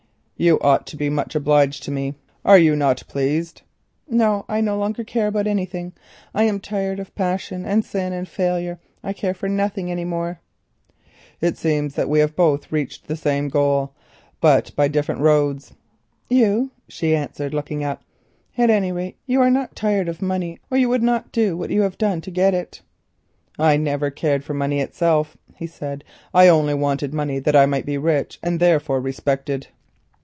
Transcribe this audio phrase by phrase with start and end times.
[0.37, 2.15] "You ought to be much obliged to me.
[2.43, 3.61] Are you not pleased?"
[4.09, 4.43] "No.
[4.49, 5.93] I no longer care about anything.
[6.33, 8.79] I am tired of passion, and sin and failure.
[9.03, 10.39] I care for nothing any more."
[11.41, 13.93] "It seems that we have both reached the same goal,
[14.39, 15.73] but by different roads."
[16.27, 18.01] "You?" she answered, looking up;
[18.57, 21.69] "at any rate you are not tired of money, or you would not do what
[21.69, 22.81] you have done to get it."
[23.59, 26.03] "I never cared for money itself," he said.
[26.33, 29.67] "I only wanted money that I might be rich and, therefore, respected."